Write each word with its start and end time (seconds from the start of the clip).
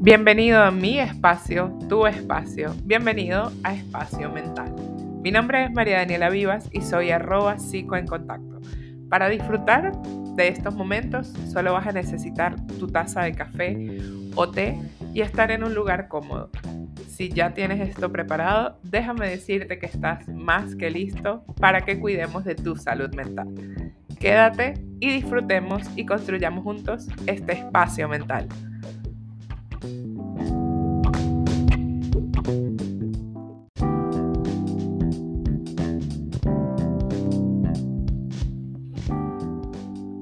Bienvenido 0.00 0.62
a 0.62 0.70
mi 0.70 1.00
espacio, 1.00 1.76
tu 1.88 2.06
espacio. 2.06 2.72
Bienvenido 2.84 3.50
a 3.64 3.74
Espacio 3.74 4.30
Mental. 4.30 4.72
Mi 5.24 5.32
nombre 5.32 5.64
es 5.64 5.72
María 5.72 5.98
Daniela 5.98 6.30
Vivas 6.30 6.68
y 6.70 6.82
soy 6.82 7.10
arroba 7.10 7.58
psico 7.58 7.96
en 7.96 8.06
contacto. 8.06 8.60
Para 9.10 9.28
disfrutar 9.28 9.90
de 10.36 10.46
estos 10.46 10.76
momentos 10.76 11.34
solo 11.52 11.72
vas 11.72 11.88
a 11.88 11.92
necesitar 11.92 12.54
tu 12.78 12.86
taza 12.86 13.22
de 13.22 13.32
café 13.32 13.98
o 14.36 14.48
té 14.48 14.78
y 15.12 15.20
estar 15.22 15.50
en 15.50 15.64
un 15.64 15.74
lugar 15.74 16.06
cómodo. 16.06 16.50
Si 17.08 17.28
ya 17.30 17.52
tienes 17.52 17.80
esto 17.80 18.12
preparado, 18.12 18.78
déjame 18.84 19.28
decirte 19.28 19.80
que 19.80 19.86
estás 19.86 20.28
más 20.28 20.76
que 20.76 20.92
listo 20.92 21.44
para 21.60 21.80
que 21.80 21.98
cuidemos 21.98 22.44
de 22.44 22.54
tu 22.54 22.76
salud 22.76 23.12
mental. 23.16 23.48
Quédate 24.20 24.74
y 25.00 25.10
disfrutemos 25.10 25.82
y 25.96 26.06
construyamos 26.06 26.62
juntos 26.62 27.08
este 27.26 27.54
espacio 27.54 28.08
mental. 28.08 28.46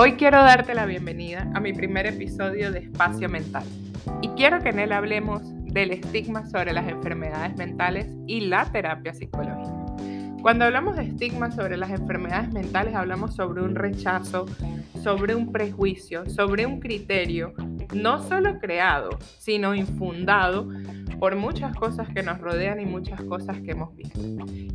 Hoy 0.00 0.12
quiero 0.12 0.40
darte 0.44 0.74
la 0.74 0.86
bienvenida 0.86 1.50
a 1.54 1.58
mi 1.58 1.72
primer 1.72 2.06
episodio 2.06 2.70
de 2.70 2.78
Espacio 2.78 3.28
Mental 3.28 3.64
y 4.22 4.28
quiero 4.28 4.62
que 4.62 4.68
en 4.68 4.78
él 4.78 4.92
hablemos 4.92 5.42
del 5.64 5.90
estigma 5.90 6.46
sobre 6.46 6.72
las 6.72 6.86
enfermedades 6.86 7.56
mentales 7.56 8.06
y 8.28 8.42
la 8.42 8.70
terapia 8.70 9.12
psicológica. 9.12 9.74
Cuando 10.40 10.66
hablamos 10.66 10.94
de 10.94 11.02
estigma 11.02 11.50
sobre 11.50 11.76
las 11.76 11.90
enfermedades 11.90 12.52
mentales 12.52 12.94
hablamos 12.94 13.34
sobre 13.34 13.60
un 13.60 13.74
rechazo, 13.74 14.46
sobre 15.02 15.34
un 15.34 15.50
prejuicio, 15.50 16.30
sobre 16.30 16.64
un 16.64 16.78
criterio 16.78 17.54
no 17.92 18.22
solo 18.22 18.60
creado, 18.60 19.10
sino 19.38 19.74
infundado 19.74 20.68
por 21.18 21.36
muchas 21.36 21.74
cosas 21.76 22.08
que 22.08 22.22
nos 22.22 22.38
rodean 22.38 22.80
y 22.80 22.86
muchas 22.86 23.20
cosas 23.22 23.60
que 23.60 23.72
hemos 23.72 23.94
visto. 23.96 24.20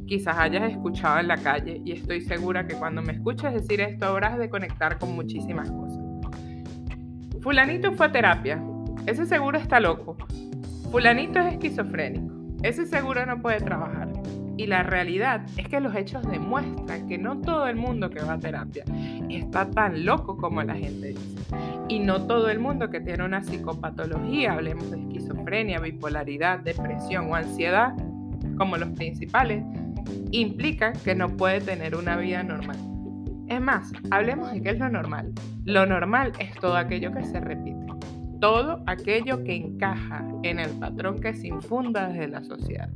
Quizás 0.05 0.38
hayas 0.38 0.72
escuchado 0.72 1.19
en 1.19 1.27
la 1.27 1.38
calle 1.38 1.81
y 1.86 1.94
estoy 1.94 2.22
segura 2.22 2.67
que 2.67 2.75
cuando 2.75 3.02
me 3.02 3.13
escuches 3.13 3.53
decir 3.53 3.81
esto 3.81 4.05
habrás 4.05 4.38
de 4.38 4.49
conectar 4.49 4.99
con 4.99 5.16
muchísimas 5.16 5.69
cosas. 5.71 5.99
Fulanito 7.41 7.91
fue 7.94 8.05
a 8.05 8.11
terapia. 8.11 8.61
Ese 9.05 9.25
seguro 9.25 9.58
está 9.58 9.80
loco. 9.80 10.16
Fulanito 10.91 11.39
es 11.39 11.53
esquizofrénico. 11.53 12.33
Ese 12.61 12.86
seguro 12.86 13.25
no 13.25 13.41
puede 13.41 13.58
trabajar. 13.59 14.09
Y 14.55 14.67
la 14.67 14.83
realidad 14.83 15.45
es 15.58 15.67
que 15.67 15.80
los 15.80 15.95
hechos 15.95 16.23
demuestran 16.30 17.08
que 17.08 17.17
no 17.17 17.41
todo 17.41 17.67
el 17.67 17.75
mundo 17.75 18.09
que 18.09 18.21
va 18.21 18.33
a 18.33 18.39
terapia 18.39 18.86
está 19.30 19.69
tan 19.69 20.05
loco 20.05 20.38
como 20.38 20.61
la 20.61 20.75
gente 20.75 21.08
dice. 21.08 21.36
Y 21.89 22.00
no 22.00 22.26
todo 22.28 22.50
el 22.50 22.59
mundo 22.59 22.89
que 22.89 23.02
tiene 23.02 23.26
una 23.26 23.44
psicopatología, 23.44 24.53
hablemos 24.53 24.89
de 24.89 25.00
esquizofrenia, 25.00 25.80
bipolaridad, 25.80 26.59
depresión 26.59 27.30
o 27.30 27.36
ansiedad, 27.36 27.94
como 28.58 28.78
los 28.78 28.89
principales, 28.89 29.64
implica 30.31 30.94
que 30.94 31.16
no 31.16 31.36
puede 31.36 31.61
tener 31.61 31.95
una 31.95 32.17
vida 32.17 32.44
normal. 32.44 32.78
Es 33.48 33.61
más, 33.61 33.92
hablemos 34.11 34.52
de 34.54 34.61
qué 34.61 34.70
es 34.72 34.80
lo 34.80 34.89
normal. 34.89 35.34
Lo 35.66 35.86
normal 35.86 36.31
es 36.39 36.56
todo 36.56 36.78
aquello 36.78 37.11
que 37.11 37.23
se 37.23 37.39
repite 37.39 37.84
todo 38.44 38.84
aquello 38.88 39.42
que 39.45 39.56
encaja 39.56 40.28
en 40.44 40.59
el 40.59 40.70
patrón 40.72 41.22
que 41.22 41.34
se 41.34 41.48
infunda 41.48 42.09
desde 42.09 42.28
la 42.28 42.44
sociedad. 42.44 42.89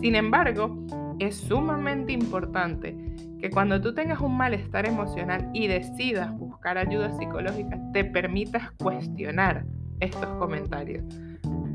Sin 0.00 0.14
embargo, 0.14 0.86
es 1.18 1.36
sumamente 1.36 2.14
importante 2.14 2.96
que 3.38 3.50
cuando 3.50 3.82
tú 3.82 3.92
tengas 3.92 4.22
un 4.22 4.34
malestar 4.34 4.86
emocional 4.86 5.50
y 5.52 5.66
decidas 5.66 6.34
buscar 6.38 6.51
ayuda 6.70 7.10
psicológica, 7.12 7.78
te 7.92 8.04
permitas 8.04 8.70
cuestionar 8.72 9.64
estos 10.00 10.26
comentarios 10.38 11.04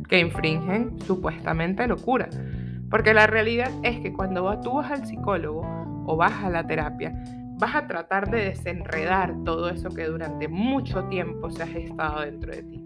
que 0.09 0.19
infringen 0.19 0.99
supuestamente 1.01 1.87
locura. 1.87 2.29
Porque 2.89 3.13
la 3.13 3.27
realidad 3.27 3.69
es 3.83 3.99
que 3.99 4.13
cuando 4.13 4.59
tú 4.61 4.73
vas 4.73 4.91
al 4.91 5.05
psicólogo 5.05 5.61
o 6.05 6.15
vas 6.15 6.43
a 6.43 6.49
la 6.49 6.65
terapia, 6.65 7.13
vas 7.59 7.75
a 7.75 7.87
tratar 7.87 8.29
de 8.29 8.45
desenredar 8.45 9.35
todo 9.43 9.69
eso 9.69 9.89
que 9.89 10.05
durante 10.05 10.47
mucho 10.47 11.05
tiempo 11.05 11.49
se 11.49 11.63
ha 11.63 11.65
estado 11.65 12.21
dentro 12.21 12.51
de 12.53 12.63
ti. 12.63 12.85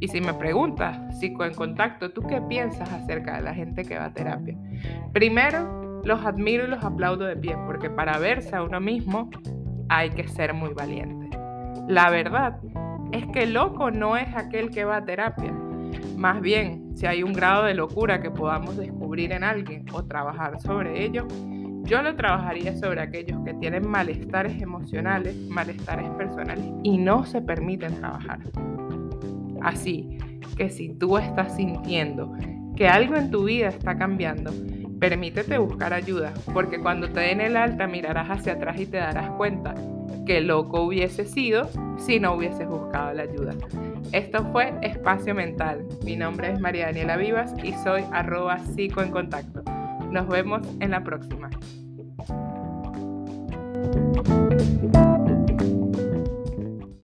Y 0.00 0.08
si 0.08 0.20
me 0.20 0.32
preguntas, 0.32 1.18
psico 1.18 1.44
en 1.44 1.54
contacto, 1.54 2.10
¿tú 2.10 2.22
qué 2.22 2.40
piensas 2.40 2.90
acerca 2.90 3.36
de 3.36 3.42
la 3.42 3.54
gente 3.54 3.84
que 3.84 3.98
va 3.98 4.06
a 4.06 4.14
terapia? 4.14 4.56
Primero, 5.12 6.00
los 6.04 6.24
admiro 6.24 6.64
y 6.64 6.68
los 6.68 6.82
aplaudo 6.82 7.26
de 7.26 7.36
pie, 7.36 7.54
porque 7.66 7.90
para 7.90 8.18
verse 8.18 8.56
a 8.56 8.62
uno 8.62 8.80
mismo 8.80 9.30
hay 9.90 10.10
que 10.10 10.26
ser 10.28 10.54
muy 10.54 10.72
valiente. 10.72 11.36
La 11.88 12.10
verdad 12.10 12.60
es 13.10 13.26
que 13.26 13.44
loco 13.46 13.90
no 13.90 14.16
es 14.16 14.28
aquel 14.36 14.70
que 14.70 14.84
va 14.84 14.98
a 14.98 15.04
terapia. 15.04 15.52
Más 16.16 16.40
bien, 16.40 16.96
si 16.96 17.06
hay 17.06 17.24
un 17.24 17.32
grado 17.32 17.64
de 17.64 17.74
locura 17.74 18.22
que 18.22 18.30
podamos 18.30 18.76
descubrir 18.76 19.32
en 19.32 19.42
alguien 19.42 19.84
o 19.92 20.04
trabajar 20.04 20.60
sobre 20.60 21.04
ello, 21.04 21.26
yo 21.82 22.02
lo 22.02 22.14
trabajaría 22.14 22.76
sobre 22.76 23.00
aquellos 23.00 23.42
que 23.44 23.52
tienen 23.54 23.88
malestares 23.88 24.62
emocionales, 24.62 25.34
malestares 25.48 26.08
personales 26.10 26.64
y 26.84 26.96
no 26.96 27.26
se 27.26 27.42
permiten 27.42 27.96
trabajar. 27.96 28.38
Así 29.60 30.18
que 30.56 30.70
si 30.70 30.90
tú 30.90 31.18
estás 31.18 31.56
sintiendo 31.56 32.32
que 32.76 32.86
algo 32.86 33.16
en 33.16 33.32
tu 33.32 33.44
vida 33.44 33.68
está 33.68 33.98
cambiando, 33.98 34.52
permítete 35.00 35.58
buscar 35.58 35.94
ayuda, 35.94 36.32
porque 36.52 36.78
cuando 36.78 37.10
te 37.10 37.20
den 37.20 37.40
el 37.40 37.56
alta 37.56 37.86
mirarás 37.86 38.28
hacia 38.28 38.52
atrás 38.52 38.78
y 38.78 38.86
te 38.86 38.98
darás 38.98 39.30
cuenta 39.30 39.74
que 40.26 40.40
loco 40.40 40.82
hubiese 40.82 41.24
sido 41.24 41.68
si 41.98 42.20
no 42.20 42.34
hubieses 42.34 42.68
buscado 42.68 43.14
la 43.14 43.22
ayuda. 43.22 43.54
Esto 44.12 44.44
fue 44.52 44.74
Espacio 44.82 45.34
Mental. 45.34 45.84
Mi 46.04 46.16
nombre 46.16 46.52
es 46.52 46.60
María 46.60 46.86
Daniela 46.86 47.16
Vivas 47.16 47.54
y 47.64 47.72
soy 47.72 48.04
arroba 48.12 48.58
psico 48.58 49.02
en 49.02 49.10
contacto. 49.10 49.62
Nos 50.10 50.28
vemos 50.28 50.60
en 50.80 50.90
la 50.90 51.02
próxima. 51.02 51.50